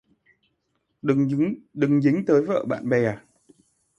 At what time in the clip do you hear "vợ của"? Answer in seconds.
2.45-2.67